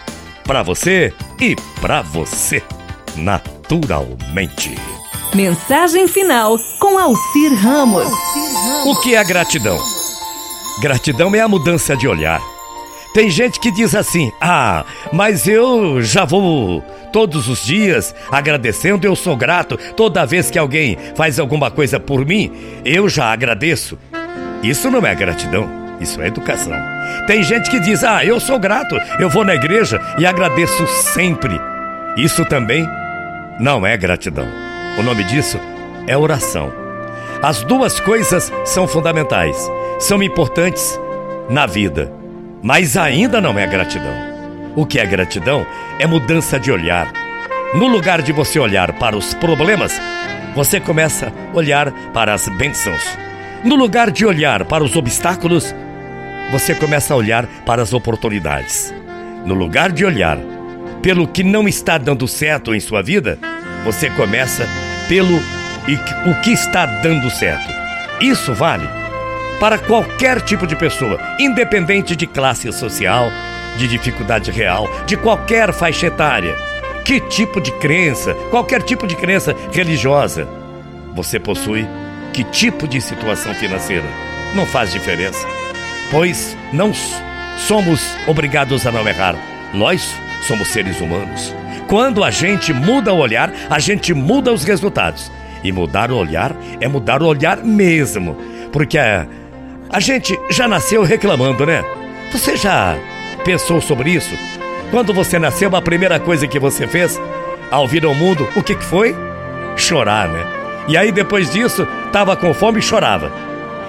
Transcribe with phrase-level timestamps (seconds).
[0.45, 2.63] para você e para você,
[3.15, 4.75] naturalmente.
[5.35, 8.11] Mensagem final com Alcir Ramos.
[8.85, 10.06] O que é gratidão?
[10.79, 12.39] Gratidão é a mudança de olhar.
[13.13, 19.15] Tem gente que diz assim: ah, mas eu já vou todos os dias agradecendo, eu
[19.15, 19.75] sou grato.
[19.95, 22.51] Toda vez que alguém faz alguma coisa por mim,
[22.85, 23.97] eu já agradeço.
[24.61, 25.67] Isso não é gratidão,
[25.99, 26.77] isso é educação.
[27.25, 31.59] Tem gente que diz: ah, eu sou grato, eu vou na igreja e agradeço sempre.
[32.15, 32.87] Isso também
[33.59, 34.47] não é gratidão.
[34.99, 35.59] O nome disso
[36.05, 36.71] é oração.
[37.41, 39.57] As duas coisas são fundamentais
[39.99, 40.99] são importantes
[41.49, 42.11] na vida,
[42.61, 44.13] mas ainda não é gratidão.
[44.75, 45.65] O que é gratidão
[45.99, 47.11] é mudança de olhar.
[47.73, 49.99] No lugar de você olhar para os problemas,
[50.55, 53.03] você começa a olhar para as bênçãos.
[53.63, 55.73] No lugar de olhar para os obstáculos,
[56.51, 58.93] você começa a olhar para as oportunidades.
[59.45, 60.37] No lugar de olhar
[61.01, 63.39] pelo que não está dando certo em sua vida,
[63.83, 64.67] você começa
[65.09, 67.73] pelo o que está dando certo.
[68.21, 69.06] Isso vale
[69.59, 73.29] para qualquer tipo de pessoa, independente de classe social,
[73.77, 76.55] de dificuldade real, de qualquer faixa etária.
[77.03, 80.47] Que tipo de crença, qualquer tipo de crença religiosa
[81.15, 81.87] você possui,
[82.33, 84.05] que tipo de situação financeira,
[84.53, 85.47] não faz diferença.
[86.11, 86.91] Pois não
[87.57, 89.35] somos obrigados a não errar.
[89.73, 90.13] Nós
[90.47, 91.53] somos seres humanos.
[91.87, 95.31] Quando a gente muda o olhar, a gente muda os resultados.
[95.63, 98.37] E mudar o olhar é mudar o olhar mesmo.
[98.71, 99.25] Porque a
[99.89, 101.83] a gente já nasceu reclamando, né?
[102.31, 102.97] Você já
[103.43, 104.35] pensou sobre isso?
[104.91, 107.19] Quando você nasceu, a primeira coisa que você fez
[107.71, 109.15] ao vir ao mundo, o que, que foi?
[109.75, 110.45] Chorar, né?
[110.87, 113.31] E aí depois disso, tava com fome e chorava.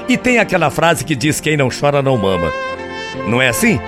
[0.09, 2.53] E tem aquela frase que diz: quem não chora não mama.
[3.27, 3.81] Não é assim?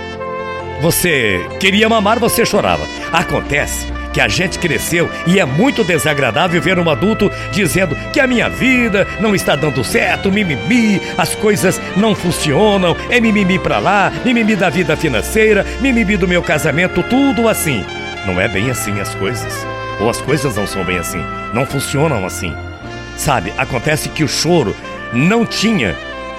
[0.80, 2.84] Você queria mamar, você chorava.
[3.12, 8.26] Acontece que a gente cresceu e é muito desagradável ver um adulto dizendo que a
[8.26, 14.12] minha vida não está dando certo, mimimi, as coisas não funcionam, é mimimi pra lá,
[14.24, 17.84] mimimi da vida financeira, mimimi do meu casamento, tudo assim.
[18.26, 19.66] Não é bem assim as coisas.
[20.00, 21.22] Ou as coisas não são bem assim,
[21.52, 22.54] não funcionam assim.
[23.16, 24.74] Sabe, acontece que o choro
[25.12, 25.94] não tinha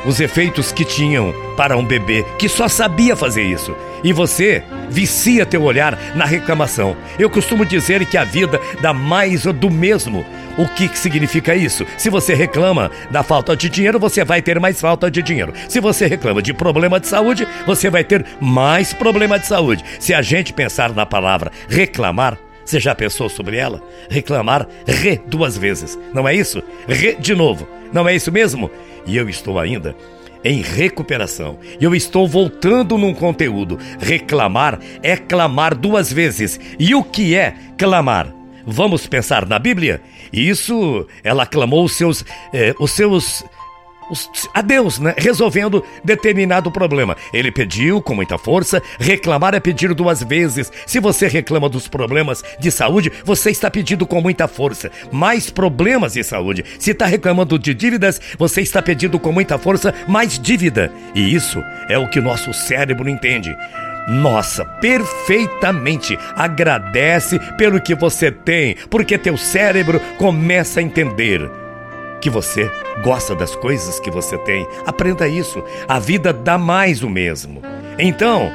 [0.06, 3.76] os efeitos que tinham para um bebê que só sabia fazer isso.
[4.04, 6.98] E você vicia teu olhar na reclamação.
[7.20, 10.26] Eu costumo dizer que a vida dá mais do mesmo.
[10.58, 11.86] O que significa isso?
[11.98, 15.54] Se você reclama da falta de dinheiro, você vai ter mais falta de dinheiro.
[15.70, 19.84] Se você reclama de problema de saúde, você vai ter mais problema de saúde.
[20.00, 22.38] Se a gente pensar na palavra reclamar,
[22.72, 23.82] você já pensou sobre ela?
[24.10, 26.00] Reclamar re duas vezes.
[26.14, 26.64] Não é isso?
[26.88, 27.68] Re de novo.
[27.92, 28.72] Não é isso mesmo?
[29.06, 29.94] E eu estou ainda
[30.42, 31.60] em recuperação.
[31.82, 33.78] Eu estou voltando num conteúdo.
[34.00, 36.60] Reclamar é clamar duas vezes.
[36.80, 38.34] E o que é clamar?
[38.66, 40.02] Vamos pensar na Bíblia?
[40.32, 43.44] Isso, ela clamou os seus, eh, os seus
[44.54, 45.14] a Deus, né?
[45.18, 47.16] Resolvendo determinado problema.
[47.34, 50.72] Ele pediu com muita força, reclamar é pedir duas vezes.
[50.86, 54.92] Se você reclama dos problemas de saúde, você está pedindo com muita força.
[55.12, 56.64] Mais problemas de saúde.
[56.80, 60.92] Se está reclamando de dívidas, você está pedindo com muita força mais dívida.
[61.16, 63.56] E isso é o que o nosso cérebro entende.
[64.08, 66.18] Nossa, perfeitamente.
[66.36, 71.61] Agradece pelo que você tem, porque teu cérebro começa a entender
[72.22, 72.72] que você
[73.04, 74.68] gosta das coisas que você tem.
[74.86, 75.64] Aprenda isso.
[75.88, 77.62] A vida dá mais o mesmo.
[77.98, 78.50] Então,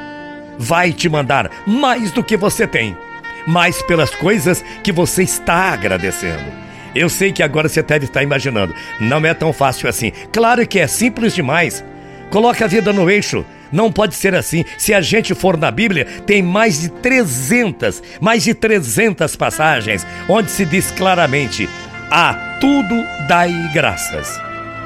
[0.57, 2.97] vai te mandar mais do que você tem,
[3.45, 6.51] mais pelas coisas que você está agradecendo.
[6.95, 10.11] Eu sei que agora você deve estar imaginando, não é tão fácil assim.
[10.31, 11.83] Claro que é simples demais.
[12.31, 13.45] Coloque a vida no eixo.
[13.71, 14.63] Não pode ser assim.
[14.77, 20.49] Se a gente for na Bíblia, tem mais de 300, mais de 300 passagens onde
[20.49, 21.69] se diz claramente:
[22.09, 24.39] a tudo dai graças.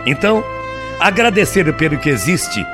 [0.06, 0.44] Então,
[1.00, 2.66] agradecer pelo que existe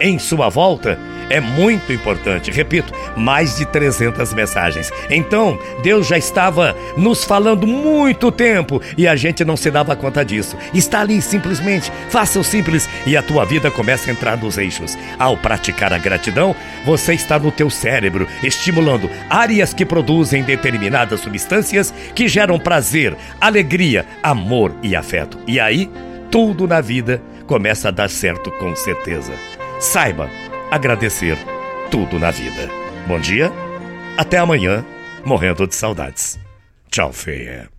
[0.00, 0.98] em sua volta
[1.30, 2.50] é muito importante.
[2.50, 4.92] Repito, mais de 300 mensagens.
[5.10, 10.24] Então, Deus já estava nos falando muito tempo e a gente não se dava conta
[10.24, 10.56] disso.
[10.72, 11.92] Está ali simplesmente.
[12.10, 14.96] Faça o simples e a tua vida começa a entrar nos eixos.
[15.18, 21.92] Ao praticar a gratidão, você está no teu cérebro, estimulando áreas que produzem determinadas substâncias
[22.14, 25.38] que geram prazer, alegria, amor e afeto.
[25.46, 25.90] E aí,
[26.30, 29.32] tudo na vida começa a dar certo com certeza.
[29.78, 30.28] Saiba
[30.70, 31.36] agradecer
[31.90, 32.68] tudo na vida.
[33.06, 33.52] Bom dia,
[34.16, 34.84] até amanhã,
[35.24, 36.38] morrendo de saudades.
[36.90, 37.75] Tchau, feia.